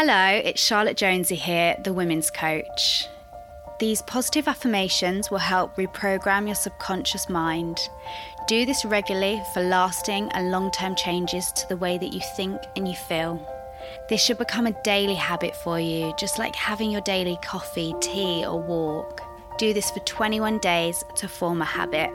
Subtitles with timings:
[0.00, 3.08] Hello, it's Charlotte Jonesy here, the Women's Coach.
[3.80, 7.80] These positive affirmations will help reprogram your subconscious mind.
[8.46, 12.60] Do this regularly for lasting and long term changes to the way that you think
[12.76, 13.44] and you feel.
[14.08, 18.46] This should become a daily habit for you, just like having your daily coffee, tea,
[18.46, 19.20] or walk.
[19.58, 22.12] Do this for 21 days to form a habit.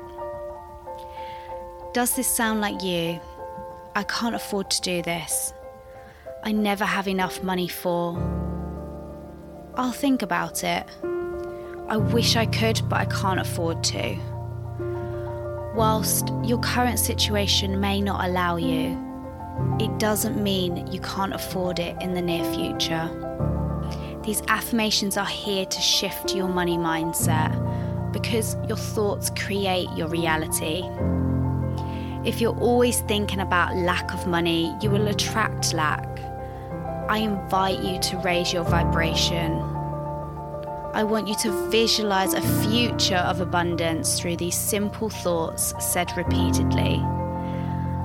[1.92, 3.20] Does this sound like you?
[3.94, 5.54] I can't afford to do this.
[6.46, 8.18] I never have enough money for.
[9.76, 10.86] I'll think about it.
[11.88, 14.18] I wish I could, but I can't afford to.
[15.74, 19.00] Whilst your current situation may not allow you,
[19.80, 23.10] it doesn't mean you can't afford it in the near future.
[24.26, 27.52] These affirmations are here to shift your money mindset
[28.12, 30.84] because your thoughts create your reality.
[32.28, 36.08] If you're always thinking about lack of money, you will attract lack.
[37.10, 39.52] I invite you to raise your vibration.
[40.94, 46.98] I want you to visualize a future of abundance through these simple thoughts said repeatedly.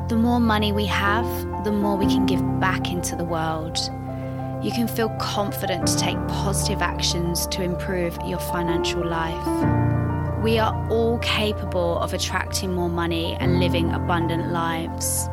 [0.08, 1.26] The more money we have,
[1.64, 3.78] the more we can give back into the world.
[4.62, 10.42] You can feel confident to take positive actions to improve your financial life.
[10.42, 15.28] We are all capable of attracting more money and living abundant lives.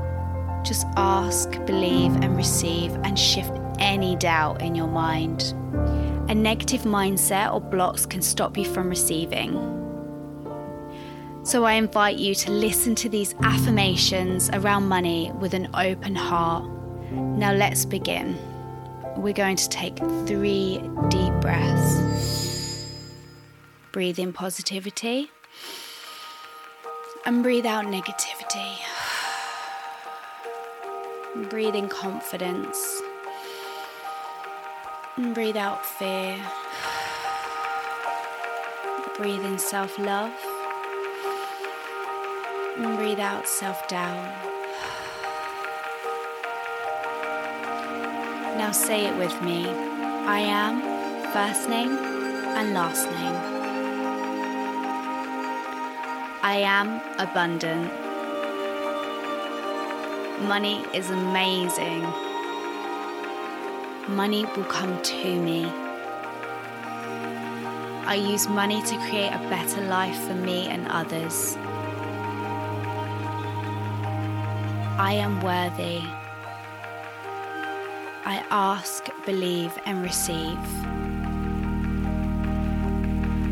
[0.66, 5.54] Just ask, believe, and receive, and shift any doubt in your mind.
[6.28, 9.54] A negative mindset or blocks can stop you from receiving.
[11.44, 16.68] So I invite you to listen to these affirmations around money with an open heart.
[17.12, 18.36] Now let's begin.
[19.16, 22.92] We're going to take three deep breaths.
[23.92, 25.30] Breathe in positivity
[27.26, 28.80] and breathe out negativity.
[31.36, 33.02] Breathe in confidence
[35.17, 36.39] and breathe out fear.
[39.17, 40.31] Breathe in self love
[42.78, 44.24] and breathe out self doubt.
[48.57, 50.81] Now say it with me I am
[51.34, 53.35] first name and last name.
[56.41, 58.05] I am abundant.
[60.41, 62.01] Money is amazing.
[64.09, 65.66] Money will come to me.
[68.06, 71.56] I use money to create a better life for me and others.
[74.97, 76.01] I am worthy.
[78.25, 80.59] I ask, believe, and receive.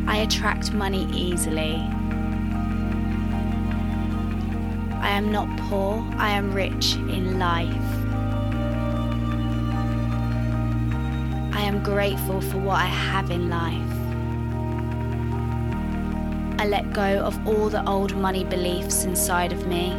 [0.08, 1.82] I attract money easily.
[5.04, 7.68] I am not poor, I am rich in life.
[11.54, 13.94] I am grateful for what I have in life.
[16.58, 19.92] I let go of all the old money beliefs inside of me.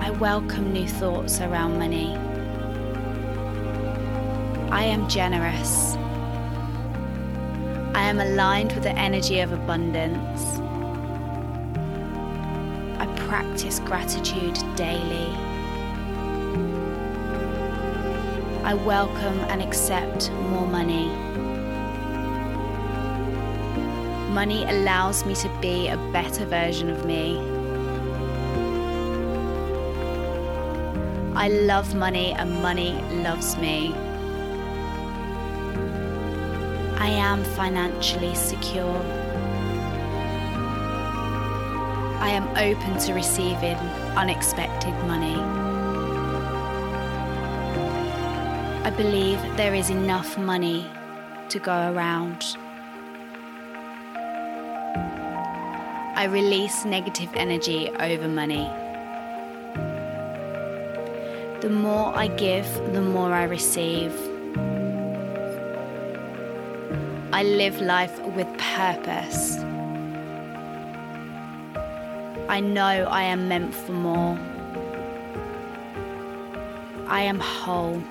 [0.00, 2.16] I welcome new thoughts around money.
[4.72, 5.94] I am generous.
[7.94, 10.60] I am aligned with the energy of abundance.
[13.26, 15.34] Practice gratitude daily.
[18.62, 21.08] I welcome and accept more money.
[24.32, 27.38] Money allows me to be a better version of me.
[31.34, 32.92] I love money and money
[33.24, 33.92] loves me.
[36.98, 39.26] I am financially secure.
[42.26, 43.76] I am open to receiving
[44.16, 45.36] unexpected money.
[48.84, 50.90] I believe there is enough money
[51.50, 52.44] to go around.
[56.16, 58.68] I release negative energy over money.
[61.60, 64.12] The more I give, the more I receive.
[67.32, 69.58] I live life with purpose.
[72.48, 74.38] I know I am meant for more.
[77.08, 78.02] I am whole.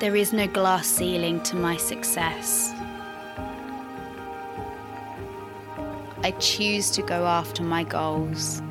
[0.00, 2.72] There is no glass ceiling to my success.
[6.22, 8.62] I choose to go after my goals.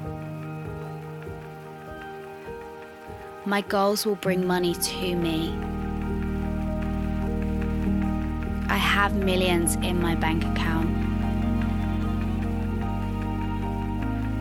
[3.45, 5.49] My goals will bring money to me.
[8.69, 10.86] I have millions in my bank account.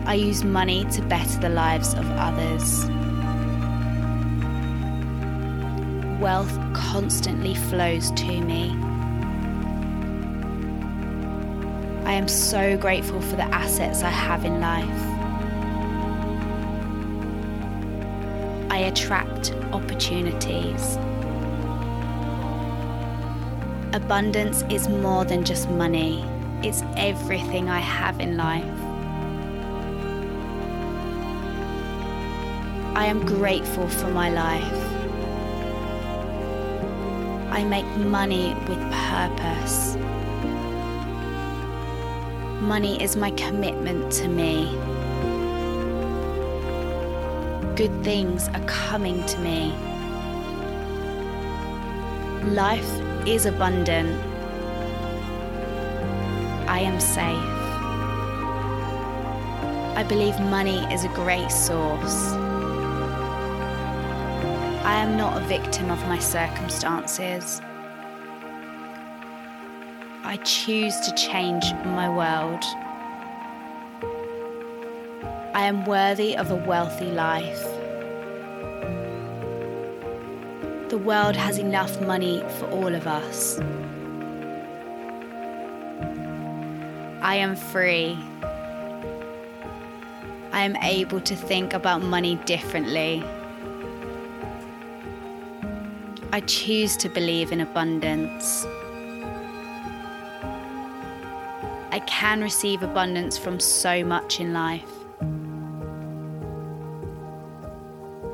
[0.07, 2.89] I use money to better the lives of others.
[6.19, 8.71] wealth constantly flows to me.
[12.05, 15.01] I am so grateful for the assets I have in life.
[18.71, 20.97] I attract opportunities.
[23.93, 26.25] Abundance is more than just money,
[26.63, 28.86] it's everything I have in life.
[32.97, 34.81] I am grateful for my life.
[37.51, 39.95] I make money with purpose.
[42.59, 44.71] Money is my commitment to me.
[47.75, 49.71] Good things are coming to me.
[52.55, 52.91] Life
[53.27, 54.09] is abundant.
[56.67, 57.53] I am safe.
[59.95, 62.46] I believe money is a great source.
[64.87, 67.59] I am not a victim of my circumstances.
[70.23, 72.63] I choose to change my world.
[75.53, 77.63] I am worthy of a wealthy life.
[80.87, 83.59] The world has enough money for all of us.
[87.21, 88.17] I am free.
[90.53, 93.21] I am able to think about money differently.
[96.37, 98.63] I choose to believe in abundance.
[101.91, 104.87] I can receive abundance from so much in life.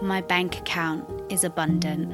[0.02, 2.12] My bank account is abundant.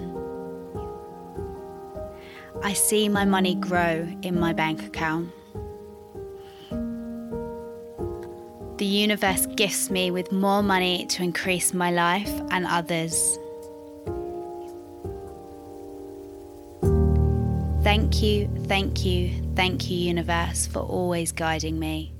[2.61, 5.31] I see my money grow in my bank account.
[8.77, 13.39] The universe gifts me with more money to increase my life and others.
[17.89, 22.13] Thank you, thank you, thank you, universe, for always guiding me.